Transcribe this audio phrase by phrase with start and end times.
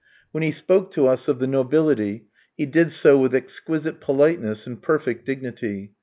[0.31, 2.25] When he spoke to us of the nobility,
[2.57, 5.91] he did so with exquisite politeness and perfect dignity.